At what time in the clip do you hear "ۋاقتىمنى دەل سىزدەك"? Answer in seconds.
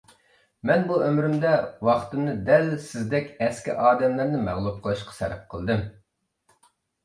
1.89-3.31